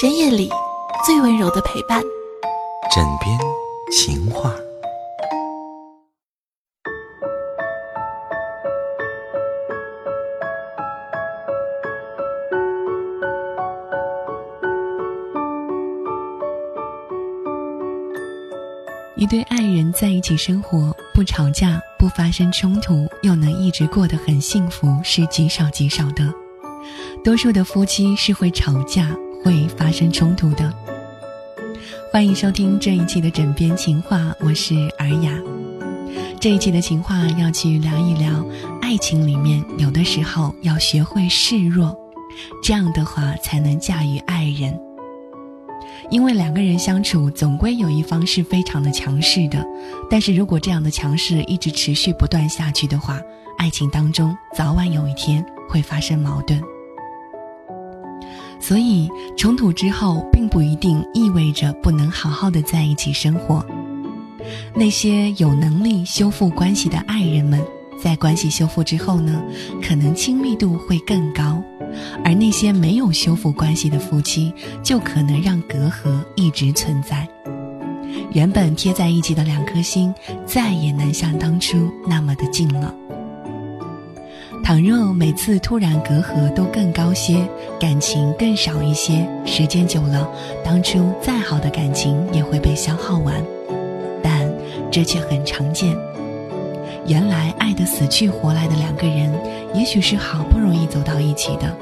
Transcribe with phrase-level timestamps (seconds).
[0.00, 0.48] 深夜里
[1.04, 2.00] 最温柔的陪伴。
[2.94, 3.36] 枕边
[3.90, 4.54] 情话。
[19.16, 26.32] 一对爱人在一起生活，不吵架，不发生冲突，又能一直过得很幸福，是极少极少的。
[27.24, 29.08] 多数的夫妻是会吵架，
[29.48, 30.70] 会发生冲突的。
[32.12, 35.32] 欢迎收听这一期的枕边情话，我是尔雅。
[36.38, 38.44] 这一期的情话要去聊一聊，
[38.82, 41.98] 爱情里面有的时候要学会示弱，
[42.62, 44.78] 这样的话才能驾驭爱人。
[46.10, 49.64] 因为两个人相处，总归有一方是非常的强势的，
[50.10, 53.18] 但是如果这样的强势一直持续不断下去的话，
[53.56, 56.60] 爱情当中早晚有一天会发生矛盾。
[58.60, 63.64] 所以冲突之后，并不一定意味着不能好好的在一起生活。
[64.74, 67.60] 那些有能力修复关系的爱人们，
[68.02, 69.42] 在关系修复之后呢，
[69.82, 71.62] 可能亲密度会更高。
[72.24, 77.26] 而那些没有修复关系的夫妻，就可能让隔阂一直存在。
[78.32, 82.94] 原本贴在一起的两颗心，再也能像当初那么的近了。
[84.68, 87.38] 倘若每次突然隔阂都更高些，
[87.80, 90.30] 感情更少一些，时间久了，
[90.62, 93.42] 当初再好的感情也会被消耗完。
[94.22, 94.46] 但
[94.90, 95.96] 这却很常见。
[97.06, 99.32] 原来爱得死去活来的两个人，
[99.72, 101.74] 也许是好不容易走到一起的，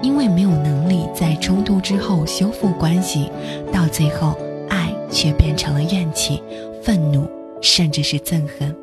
[0.00, 3.30] 因为没有能力在冲突之后修复关系，
[3.70, 4.34] 到最后
[4.70, 6.42] 爱却变成了怨气、
[6.82, 7.28] 愤怒，
[7.60, 8.74] 甚至是憎恨。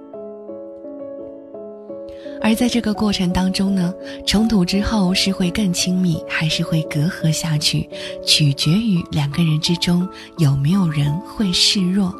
[2.42, 3.94] 而在这个过程当中呢，
[4.26, 7.90] 冲突之后是会更亲密，还是会隔阂下去，
[8.26, 12.14] 取决于两个人之中有没有人会示弱。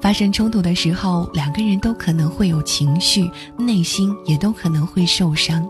[0.00, 5.66] 发生冲突的时候，两个人都可能会有情绪，内心也都可能会受伤。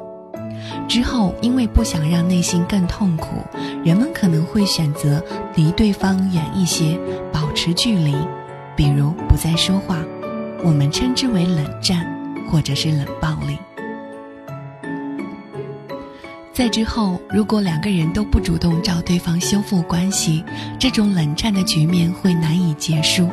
[0.89, 3.37] 之后，因为不想让内心更痛苦，
[3.85, 5.23] 人们可能会选择
[5.55, 6.99] 离对方远一些，
[7.33, 8.15] 保持距离，
[8.77, 10.03] 比如不再说话，
[10.65, 12.05] 我们称之为冷战，
[12.49, 13.59] 或者是冷暴力。
[16.53, 20.45] 在之后，如果两个人都不主动找对方修复关系，
[20.79, 23.29] 这种冷战的局面会难以结束。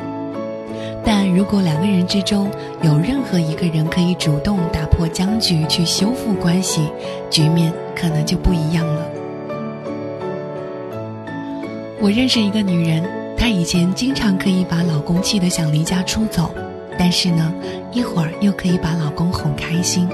[1.04, 2.50] 但如果两个人之中
[2.82, 6.88] 有任何一个人可以主动打破僵局去修复关系，
[7.30, 9.08] 局面可能就不一样了。
[12.00, 16.52] 我认识一个女人，她以前经常可以把老公气得想离家出走，
[17.02, 17.52] 但是呢，
[17.90, 20.08] 一会儿又可以把老公哄开心。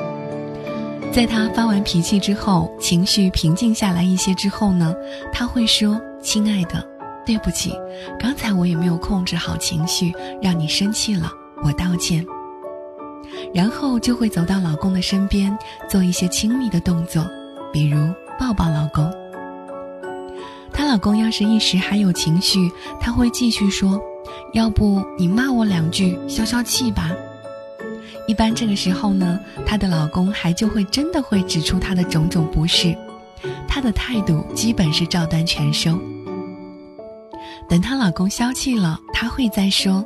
[1.12, 4.94] 在她发完脾气之后，情绪平静下来一些之后呢，
[5.30, 6.82] 她会说：“亲爱的。”
[7.26, 7.74] 对不起，
[8.18, 11.30] 刚才我也没有控制好情绪，让你生气了，
[11.62, 12.24] 我道歉。
[13.52, 15.54] 然后就会走到老公的身边，
[15.90, 17.22] 做一些亲密的动作，
[17.70, 17.98] 比如
[18.40, 19.12] 抱抱老公。
[20.72, 24.00] 她老公要是一时还有情绪，她会继续说
[24.52, 27.10] ：“要不你骂我两句消消气吧。”
[28.26, 32.96] 一般这个时候呢，她的老公还就会真的会指出她的种种不是，
[33.66, 35.98] 她的态度基本是照单全收。
[37.68, 40.04] 等她老公消气了，她会再说：“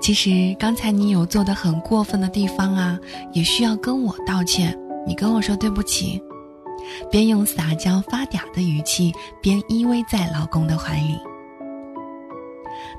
[0.00, 2.98] 其实刚才你有做的很过分的地方啊，
[3.32, 4.78] 也需要跟我道歉。
[5.06, 6.22] 你跟我说对不起。”
[7.10, 11.16] 边用撒娇发嗲的语气，边依偎在老公的怀里。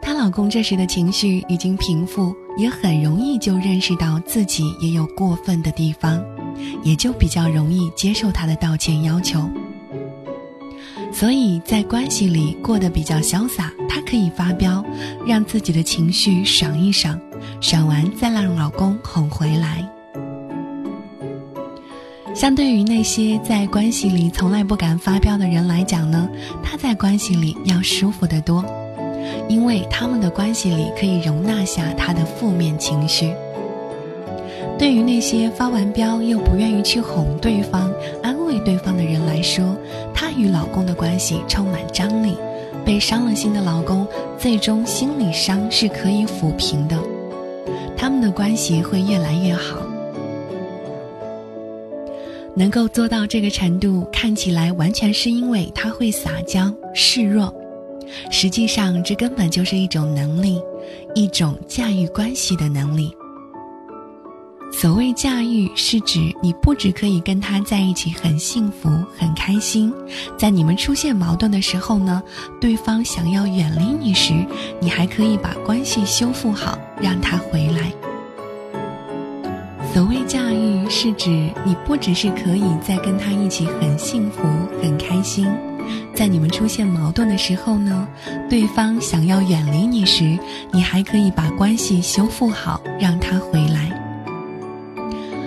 [0.06, 6.24] 她老公这时的情绪已经平复，也很容易就认识到自己也有过分的地方，
[6.84, 9.50] 也就比较容易接受她的道歉要求。
[11.12, 14.86] 所以在关系里过得比较潇洒，她可以发飙，
[15.26, 17.20] 让自己的情绪爽一爽，
[17.60, 19.84] 爽完再让老公哄回来。
[22.36, 26.30] 相对于那些在关系里从来不敢发飙的人来讲呢，
[26.62, 28.64] 她在关系里要舒服得多，
[29.48, 33.34] 因为他们的关系里可以容纳下他的负面情绪。
[34.78, 37.92] 对于那些发完飙又不愿意去哄对方、
[38.22, 39.76] 安慰对方的人来说，
[40.14, 42.36] 她与老公的关系充满张力。
[42.86, 44.06] 被伤了心的老公，
[44.38, 46.96] 最终心理伤是可以抚平的，
[47.98, 49.78] 他们的关系会越来越好。
[52.54, 57.52] 能够做到这个程度，看起来完全是因为他会撒娇示弱，
[58.30, 60.62] 实际上这根本就是一种能力，
[61.14, 63.16] 一种驾驭关系的能力。
[64.72, 69.94] 所谓驾驭，是指你不只可以跟他在一起很幸福、很开心，
[70.38, 72.22] 在你们出现矛盾的时候呢，
[72.60, 74.34] 对方想要远离你时，
[74.82, 77.94] 你还可以把关系修复好，让他回来。
[79.94, 81.30] 所谓驾驭，是指
[81.64, 84.42] 你不只是可以在跟他一起很幸福、
[84.82, 85.48] 很开心，
[86.16, 88.08] 在你们出现矛盾的时候呢，
[88.50, 90.40] 对方想要远离你时，
[90.72, 93.92] 你还可以把关系修复好，让他回来。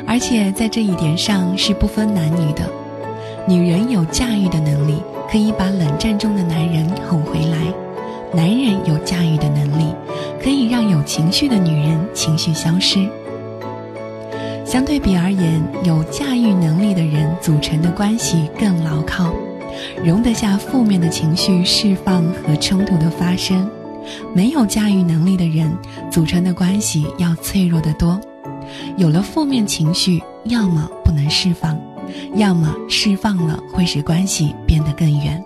[0.06, 2.68] 而且在这一点上是不分男女的，
[3.46, 7.72] 女人有驾驭的能力，可以把冷战中的男人哄回来；
[8.32, 9.94] 男人有驾驭的能力，
[10.42, 13.08] 可以让有情绪的女人情绪消失。
[14.66, 19.32] 相对比而言，有驾驭能力的人组成的关系更牢靠，
[20.04, 23.66] 容得下负面的情绪释放和冲突的发生；
[24.34, 25.70] 没有驾驭能力的人
[26.10, 28.18] 组成的关系要脆弱得多，
[28.96, 31.78] 有了负面情绪，要么不能释放，
[32.34, 35.42] 要么释放了会使关系变得更远。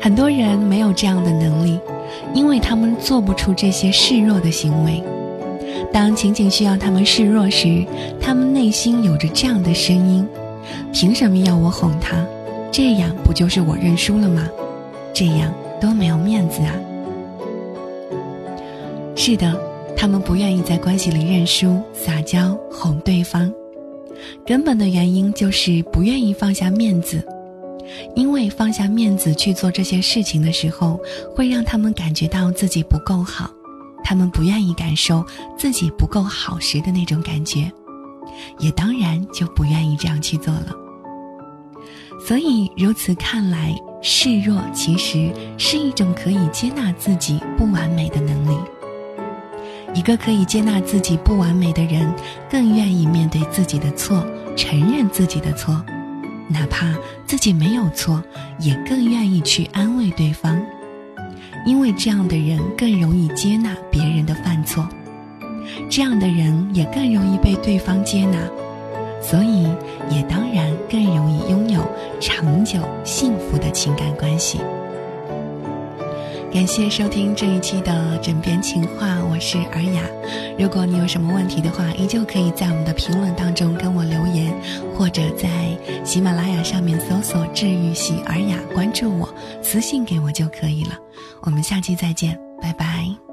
[0.00, 1.78] 很多人没有这样的能力，
[2.34, 5.02] 因为他们做不出这些示弱的行为。
[5.92, 7.84] 当情景需要他们示弱时，
[8.20, 10.26] 他们内心有着这样的声音
[10.92, 12.24] ：“凭什么要我哄他？
[12.70, 14.48] 这样不就是我认输了吗？
[15.12, 16.74] 这样多没有面子啊！”
[19.14, 19.60] 是的，
[19.96, 23.52] 他们不愿意在关系里认输、撒娇、哄对方，
[24.46, 27.22] 根本的原因就是不愿意放下面子，
[28.14, 30.98] 因为放下面子去做这些事情的时候，
[31.34, 33.50] 会让他们感觉到自己不够好。
[34.04, 35.24] 他们不愿意感受
[35.58, 37.70] 自己不够好时的那种感觉，
[38.58, 40.74] 也当然就不愿意这样去做了。
[42.26, 48.56] 所以如此看来，示弱其实是一种可以接纳自己不完美的能力。
[49.94, 52.12] 一个可以接纳自己不完美的人，
[52.50, 54.24] 更愿意面对自己的错，
[54.56, 55.84] 承认自己的错，
[56.48, 56.94] 哪怕
[57.26, 58.22] 自己没有错，
[58.58, 60.60] 也更愿意去安慰对方。
[61.66, 64.88] 因为这样的人更容易接纳别人的犯错，
[65.90, 68.38] 这样的人也更容易被对方接纳，
[69.20, 69.62] 所以
[70.10, 71.71] 也当然更容易拥有
[72.22, 74.60] 长久幸福的情感关系。
[76.52, 80.02] 感谢收听这一期的枕边情话，我是尔雅。
[80.56, 84.54] 如果你有什么问题的话，依旧可以在我们的评论当中跟我留言，
[84.96, 85.48] 或者在
[86.04, 89.28] 喜马拉雅上面搜索“治愈系尔雅”，关注我，
[89.60, 90.96] 私信给我就可以了。
[91.40, 93.31] 我们下期再见，拜拜。